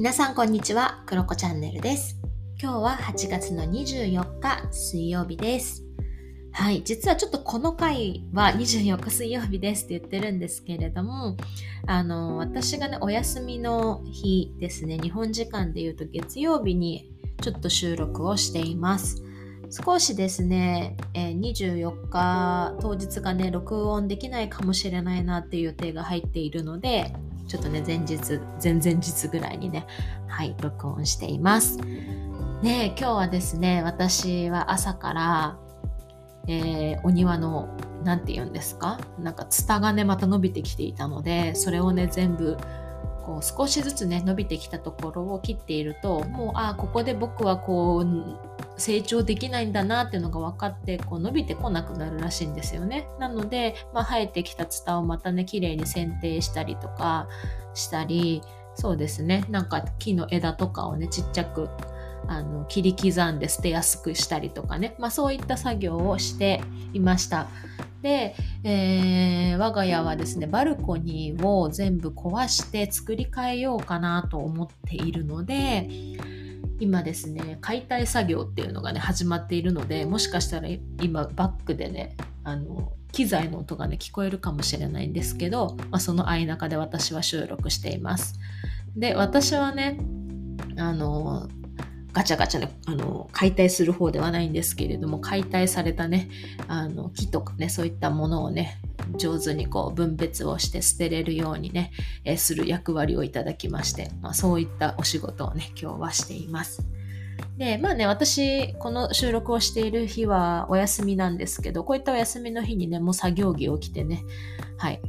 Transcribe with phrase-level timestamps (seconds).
[0.00, 2.16] 皆さんこんにちは、クロコチャンネルです。
[2.58, 5.84] 今日は8月の24日水曜日です。
[6.52, 11.36] はい、実はちょっとこの回は24日水曜日ですって言ってるんですけれども、
[11.86, 17.12] あの、私がね、お休みの日ですね、日本時間で言うと月曜日に
[17.42, 19.22] ちょっと収録をしています。
[19.68, 27.12] 少しですね、え24日当日がね、録音できないかもしれないなっていう予定が入っているので、
[27.50, 29.84] ちょっとね、前日、前々日ぐらいにね、
[30.28, 31.78] はい、録音しています。
[32.62, 35.56] ね今日はですね、私は朝から、
[36.46, 37.68] えーお庭の、
[38.04, 39.00] なんて言うんですか？
[39.18, 42.56] なんか、ツタがね、また伸びてきていたので、それをね、全部、
[43.24, 53.08] こう、少しずつね、伸びてきたところを切っていると、もう、ああ、ここで僕はこう、成長できないんだなっていうのが分かってこう伸びてこなくなるらしいんですよね。
[53.18, 57.28] なので、まあ、生えてきたツタをまたね綺麗に剪定したりとか
[57.74, 58.42] したり
[58.74, 61.68] そうですねなんか木の枝とかをねちっちゃく
[62.26, 67.48] あの切り刻んで捨てやすくしたりとかね、まあ、そういった作業をしていました。
[68.02, 75.88] で、えー我が家はですねバルコニーを全部壊して作り変えようかなと思っているので
[76.80, 80.68] 今ですね解体作業っていうのがね始まっているのでもしかしたら
[81.00, 88.38] 今バックでねあの機材の音がね聞こえるかもしれないんですけど、まあ、その相中で私は収録しています。
[88.96, 89.98] で私はね
[90.76, 91.48] あの
[92.12, 96.28] ガチャガチャねあの解体する方ではないんですけれども解体されたね
[96.66, 98.80] あの木とかねそういったものをね
[99.16, 101.92] 上手にこう分別をして捨てれるようにね、
[102.24, 106.84] えーする役割をいただきまして、まあ、そういったお仕事をね今日はしています。
[107.56, 114.24] でまあね私この収録をしている日はお休みなんですけどこういったお休みの日にねもう作業着を着てね
[114.78, 115.00] はい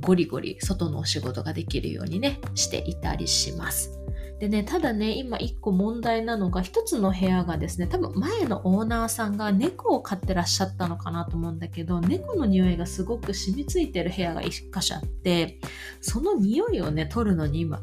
[0.00, 4.03] ゴリゴリ外のお仕事ができるようにねしていたりします。
[4.40, 15.60] でね、ただね、今一個問題なのが、一つの部屋がですね、多分前のオーナーさんが猫を飼ってらっしゃったのかなと思うんだけど、猫の匂いがすごく染みついてる部屋が一箇所あって、
[16.00, 17.80] その匂いをね、取るのに今、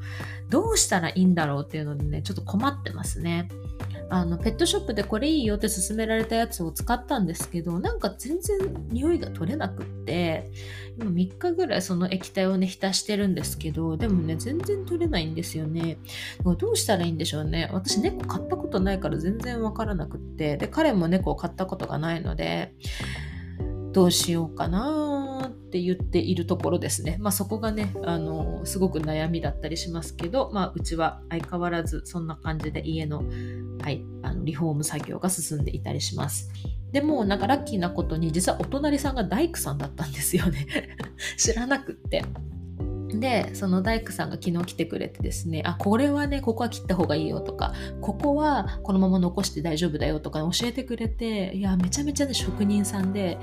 [0.50, 3.48] どうしたらいいんだろうっていうのでね、ちょっと困ってますね。
[4.14, 8.60] あの、ペットショップでこれいいよって勧められたやつを使ったんですけど、なんか全然
[8.90, 10.52] 匂いが取れなくって、
[11.00, 15.98] 今3日ぐらいその液体をね、浸してるんですけど、でもね、全然取れないんですよね。
[16.44, 17.70] もうどうしたらいいんでしょうね。
[17.72, 20.58] 私猫飼ったことないから全然わからなくって。
[20.58, 22.74] で、彼も猫を飼ったことがないので、
[23.92, 27.18] どうしようかなって言っているところですね。
[27.20, 33.24] まあそこがね、あの、すごく悩みだったりしますけど、まあうちは相変わらずそんな感じで家の、
[33.82, 36.50] はい、あのリフォーム作業が進んでいたりします。
[36.92, 40.68] でもなんかラッキーなことに実はお隣さんが大工さんだったんですよね。
[41.38, 42.24] 知らなくって。
[43.20, 53.38] で、その大工さんが昨日来てくれてですね、あ、これはね、ここは切った方がいいよとか、ここはこのまま残して大丈夫だよとか教えてくれて、いや、めちゃめちゃね、職人さんで、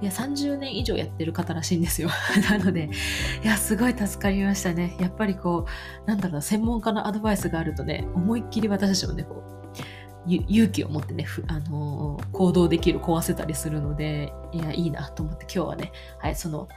[0.00, 2.08] いや、30年以上やってる方らしいんですよ。
[2.50, 2.88] なので、
[3.44, 4.96] いや、すごい助かりましたね。
[4.98, 5.66] やっぱりこ
[6.04, 9.59] う、なんだろう、専門家のアドバイスがあるとね、思いっきり私たちもね、こう、
[10.26, 16.68] 勇気を持ってね、あのー行動できる、壊せたりするので、いや、いいなと思って今日はね、はい、その、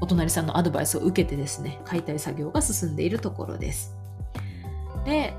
[0.00, 3.96] お隣さんのアドバイスを受けてですね、解体作業が進んでいるところです。
[5.04, 5.34] で、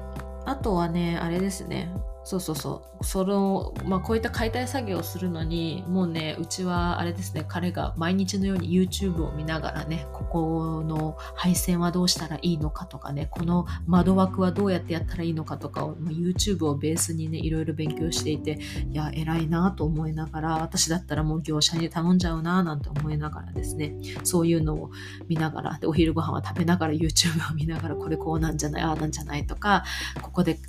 [0.45, 1.91] あとはね、あれですね、
[2.27, 18.59] そうそうそう、その、まあ、こういった解体作業をするのに、もうね、うちはあれですね、彼が毎日のように YouTube を見ながらね、ここの配線はどうしたらいいのかとかね、この窓枠はどうやってやったらいいのかとかを、まあ YouTube をベースにね、いろいろ勉強していて、
[18.91, 23.95] いや、偉いなと思いながら、私だったらもう業者に頼んじゃうななんて思いながらですね、
[24.25, 24.91] そういうのを
[25.29, 29.85] 見ながら、で、お昼ご飯は食べながら YouTube を見ながら、これこうなんじゃない、ああなんじゃないとか、
[30.21, 30.59] ここで、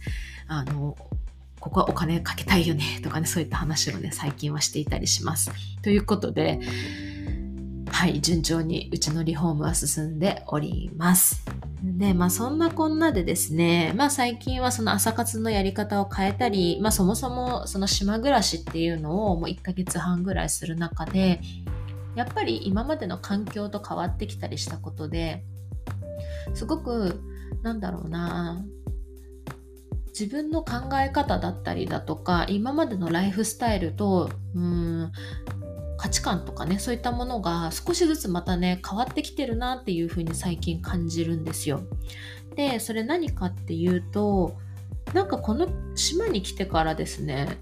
[0.47, 0.97] あの、
[1.61, 5.51] ここはお金かけたいよねとかね、そういった話をね、最近はしていたりします。
[5.83, 6.61] ということで、
[7.91, 11.45] はい、順調にうちのリフォームは進んでおります。
[11.83, 21.41] で、まあそんなこんなでですね、まあ最近はその朝活のやり方を変えたり、まあそもそもその島暮らしっていうのをもう1ヶ月半ぐらいする中で、
[22.15, 25.45] やっぱり今までの環境と変わってきたりしたことで、
[26.55, 27.21] すごく、
[27.63, 28.65] なんだろうな、
[30.19, 35.13] 自分の考え方だったりだとか、今までのライフスタイルと、うん、
[35.97, 41.83] 価値観とかね、そういったものが少しずつまたね、変わってきてるなっていうふうに最近感じるんですよ。
[42.57, 44.57] で、それ何かっていうと、
[45.15, 47.59] なんかこの島に来てからですね、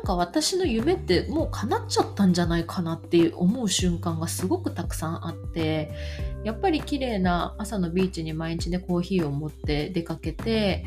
[0.00, 5.90] なんか私の夢ってもう叶っちゃったんじゃないかなって思う瞬間がすごくたくさんあって
[6.42, 10.86] やっぱり綺麗な朝のビーチに毎日ねコーヒーを持って出かけて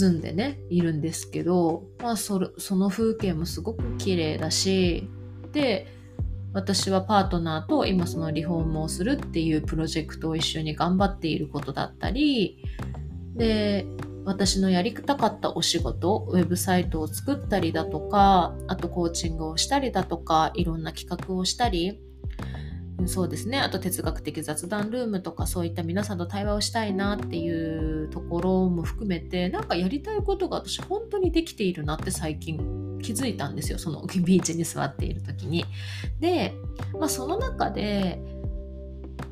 [0.00, 5.06] 涼んでねいるんですけど、まあ、そその風景もすごく綺麗だし
[5.52, 5.86] で
[6.54, 12.64] 私はパートナーと今そのリフォームをするっていうプロジェクトを一緒に頑張っていることだったり
[13.34, 13.84] で
[14.24, 22.00] 私のやりたかったお仕事、ウェブサイトを作ったりだとか、あとコーチングをしたりだとか、いろんな企画をしたり、
[23.06, 23.58] そうですね。
[23.58, 27.50] あと哲学的雑談ルームとかそういった皆さんと対話をしたいなってい
[28.04, 33.78] うところも含めてなんかやりたいことが私本当にできているなって最近気づいたんですよ。
[33.78, 35.64] そのビーチに座っている時に。
[36.20, 36.54] で、
[36.92, 38.20] まあ、その中で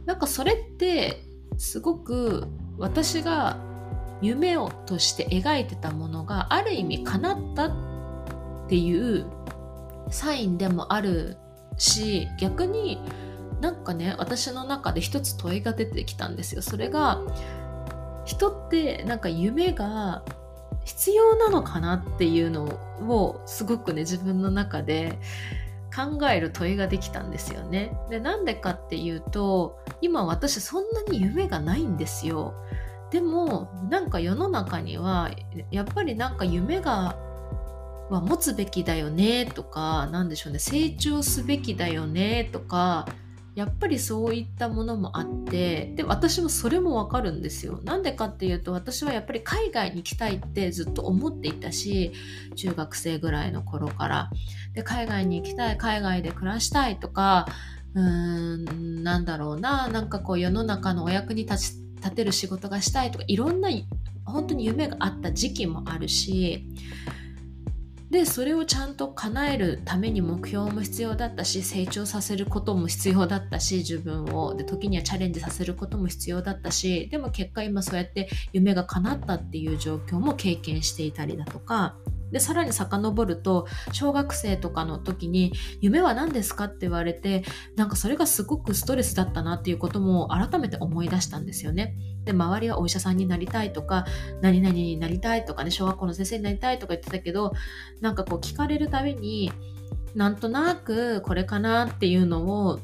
[0.06, 1.22] なんかそれって
[1.58, 2.46] すごく
[2.78, 3.58] 私が
[4.20, 7.72] 夢をとして描いてたものがある意味叶ったっ
[8.68, 9.26] ていう
[10.10, 11.36] サインでもある
[11.76, 13.00] し逆に
[13.60, 17.20] なんかね私の中で一つ問いが出てきたんですよそれが
[18.24, 20.22] 人ってなんか夢が
[20.84, 25.18] 必要なのかなっていうのをすごくね自分の中で
[25.94, 27.96] 考える問いができたんですよね。
[28.08, 32.54] でなんでかっていうと今私そんなに夢がないんですよ。
[33.10, 35.30] でもなんか世の中には
[35.70, 37.16] やっぱりなんか夢が
[38.10, 43.06] は持つべきだよねとか何でしょうね成長すべきだよねとか
[43.54, 47.80] やっぱりそういったものもあってで私もそれもわかるんですよ。
[47.82, 52.12] なんでかっていうと私はやっぱり海外に行きたいってずっと思っていたし
[52.54, 54.30] 中学生ぐらいの頃から。
[54.74, 57.48] で海外に行きたい海外で暮らしたいとか
[57.94, 58.02] うー
[58.72, 63.70] んなんだろうななんかこう世の中のお役に立ち立てる仕事がしたいとかいろんな
[64.24, 66.64] 本当に夢があった時期もあるし
[68.10, 74.54] でそれをちゃんと叶えるために目標も必要だったし成長させることも必要だったし自分を。
[74.54, 81.96] で時にはチャレンジさせることも必要だったしでも結果今そうやって夢が叶ったっていう状況も経験していたりだとか。
[82.30, 86.64] で、さらに遡ると、小学生とかの時に、夢は何ですか？
[86.64, 87.44] って言われて、
[87.76, 91.94] なんかそれがすごくストレスだったなっていうことも改めて思い出したんですよね。
[92.24, 94.04] で、周りはお医者さんになりたいとか、
[94.40, 97.52] 何々になりたいとかね、小学校の先生になりたいとか言ってたけど、
[98.00, 99.52] なんかこう聞かれるたびに、
[100.14, 102.80] なんとなくこれかなっていうのを、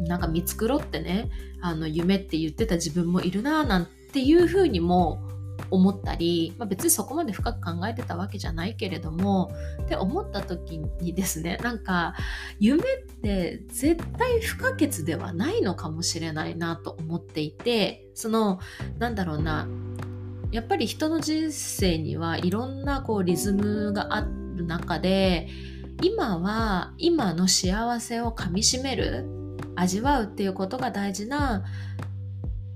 [0.00, 1.28] なんか見繕ってね、
[1.60, 5.29] あの、夢って言ってた自分もいるななんていうふうにも
[5.70, 9.52] 思ったり、まあ、別にそこまで深く考えてたわけじゃないけれども
[9.82, 12.14] って思った時にですねなんか
[12.58, 18.60] 夢って絶対不可欠ではないのかもしれないなと思っていてその
[18.98, 19.68] なんだろうな
[20.52, 24.22] やっぱり人の人生にはいろんなこうリズムがあ
[24.56, 25.48] る中で
[26.02, 29.26] 今は今の幸せをかみしめる
[29.76, 31.64] 味わうっていうことが大事な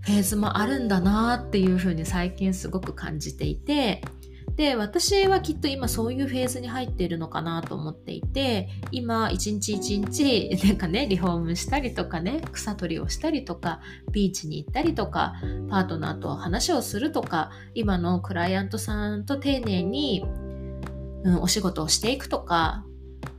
[0.04, 4.02] フェーズもあるんだなっていうふうに最近すごく感じていて
[4.56, 13.80] で私はきっと今そういうフェーズに入っているのかなと思っていて今一日一日なんかねリフォームしたりとかね草取りをしたりとか
[14.12, 15.34] ビーチに行ったりとか
[15.70, 20.24] パートナーと話をするとか今のクライアントさんと丁寧に、
[21.24, 22.84] うん、お仕事をしていくとか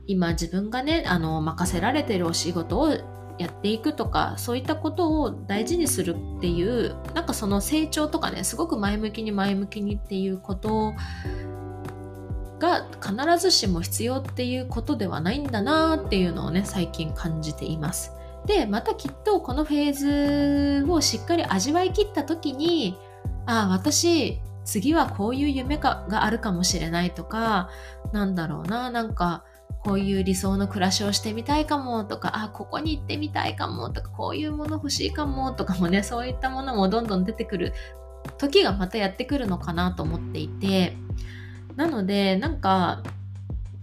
[0.06, 10.94] 今自分がねあの任せられてるお仕事をやっていくとかそういったことを大事にするっていうなんかその成長とかねすごく前向きに前向きにっていうこと
[12.58, 18.12] が必ずしも必要っていうことではないんだなっていうのをね最近感じています。
[18.46, 22.96] でまたきっとこのフェーズをしっかり味わいきった時に
[23.44, 27.70] ああ私次はこういう夢があるかもしれないとか
[28.12, 29.44] なんだろうななんか
[29.86, 37.72] こういう理想の暮らしをしてみたいかもとか、あ、ここに行ってみたいかもとか、こういうもの欲しいかもとかもね、 そういったものもどんどん出てくる
[38.36, 40.96] 時がまたやってくるのかなと思っていて、
[41.76, 43.04] なので、なんか、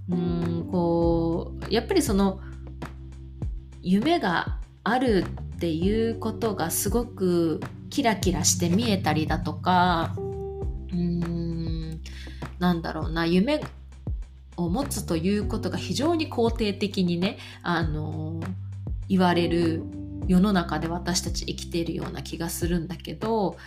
[0.10, 2.42] うん、こう、やっぱりその、
[3.82, 5.24] 夢がある
[5.56, 12.02] っていうことがすごくキラキラして見えたりだとか、うーん、
[12.60, 13.62] なんだろうな、夢
[14.58, 18.40] を持つということが非常に肯定的にね、あの
[19.10, 19.84] 言われる
[20.28, 23.58] 世の中で私たち生きているような気がするんだけど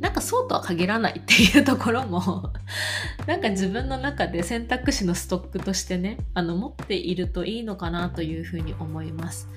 [0.00, 2.52] なんかそうとは限らないっていうところも
[3.26, 9.48] なんか自分の中で選択肢のストックとしてねあの持っているといいのかなというふうに思います。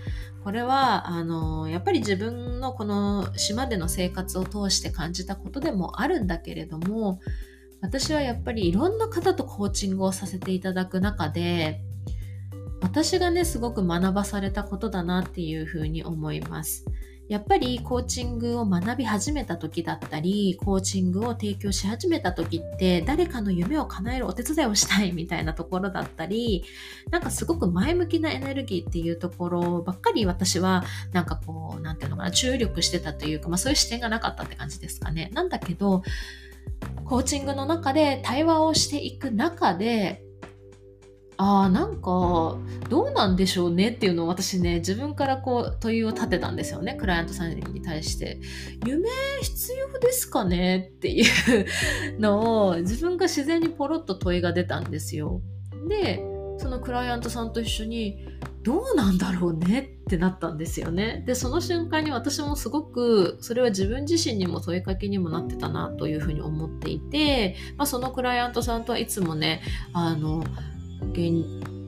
[0.44, 7.22] これはあのやっぱり自分のこの島での生活を通して感じたことでもあるんだけれども
[7.84, 11.82] 私はやっぱりいろんな方とコーチングをさせていただく中で、
[12.82, 16.86] 私がね、すごく学ばされたことだなっていうふうに思います。
[17.28, 26.64] やっぱりコーチングを学び始めた時だったり、コーチングを提供し始めた時って、誰かの夢を叶えるお手伝いをしたいみたいなところだったり、
[27.12, 35.30] なんかすごく前向きなエネルギーっていうところばっかり私は、なんかこう、なんていうのかな、注力してたというか、まあそういう視点がなかったって感じですかね。
[35.34, 36.02] なんだけど、
[37.06, 40.24] コーチングの中で対話をしていく中で、
[41.38, 42.58] ああ、なんか、
[42.90, 48.40] どうなんでしょうねっていうのを私ね、自分からこう問いを立てたんですよね、クライアントさんに対して。
[48.86, 49.10] 夢
[49.42, 51.26] 必要ですかねっていう
[52.20, 55.42] のを自分が自然にポロッと問いが出たんですよ。
[55.90, 56.24] で、
[56.58, 58.26] そのクライアントさんと一緒に、
[58.64, 61.24] どうなんだろうねってなったんですよね。
[61.26, 70.46] で、その瞬間に私もすごく、それは自分自身にも問いかけにもなってたなというふうに思っていて、まあ、そのクライアントさんとはいつもね、あの、
[71.12, 71.44] 現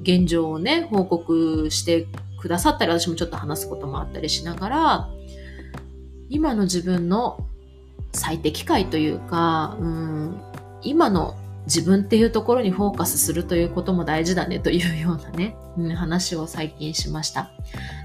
[0.06, 2.08] 現状をね、報告して
[2.40, 5.10] くださったり、私もちょっと話すこともあったりしながら、
[6.30, 7.46] 今の自分の
[8.14, 10.42] 最適解というか、うん、
[10.84, 17.50] 今の自分っていうところにフォーカスするということも大事だねというようなね、うん、話を最近しました。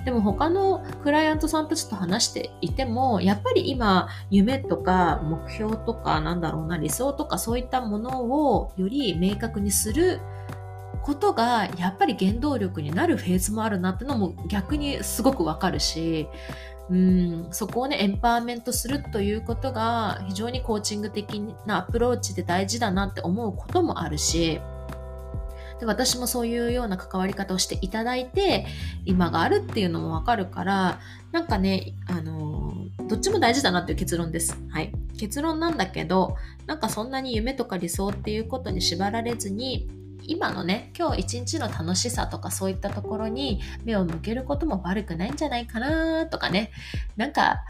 [0.04, 10.20] でも他のクライアントさんたちと話していても、やっぱり今夢とか目標とかなんだろうな理想とかそういったものをより明確にする
[11.02, 16.28] ことがやっぱり原動力になるフェーズもあるなってのも逆にすごくわかるし、
[16.90, 24.60] うん、そこをね、エンパワーメントするということが非常にコーチング的なアプローチで大事だなって思うこともあるし、
[25.78, 28.66] で私もそういうような関わり方をしていただいて、
[29.04, 31.00] 今があるっていうのもわかるから、
[31.32, 32.74] なんかね、あの
[33.08, 34.60] どっちも大事だなっていう結論です。
[34.70, 34.92] はい。
[35.16, 39.88] 結論なんだけど、なんかそんなに夢とか理想っていうことに縛られずに、
[40.22, 46.70] 今のね今日一日の楽しさとかそういったところに目を向けることも悪くないんじゃないかなとかね
[47.16, 47.64] なんか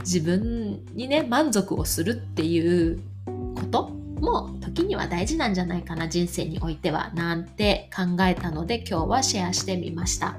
[0.00, 3.88] 自分にね満足をするっていうこと
[4.20, 10.38] も時には大事なんじゃないかな人生においてはなんて考えたので今日はシェアしてみました。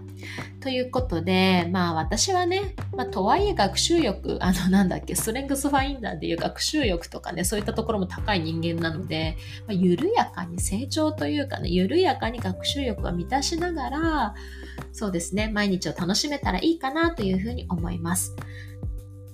[0.61, 14.35] ということでまあ私はね、まあ、とはいえ学習欲 あのなんだっけストレングスファインダーでいう学習欲とかねそういったところも高い人間なので、まあ、緩やかに成長というかね緩やかに学習欲は満たしながら
[14.91, 18.35] そうですね毎日を楽しめたらいいかなというふうに思います。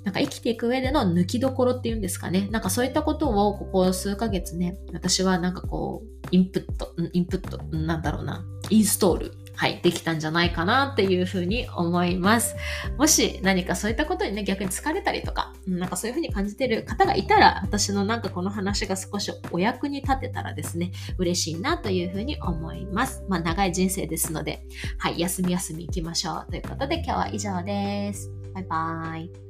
[0.06, 2.48] なんか生きていく上での抜きどころっていうんですかね。
[2.52, 12.56] なんかそういったことをここ数ヶ月ね、私はなんかこう、インプット、インプット、なんだろうな、インストール、はい、できたんじゃないかなっていうふうに思います。
[12.98, 23.24] もし何かそういったことにね、逆に疲れたりとか、なんかそういうふうに感じてる方がいたら、私のなんかこの話が少しお役に立てたらですね、嬉しいなというふうに思います。
[23.30, 24.66] まあ長い人生ですので、
[24.98, 26.52] はい、休み休み行きましょう。
[26.52, 28.32] ということで今日は以上です。
[28.54, 29.45] バイバーイ。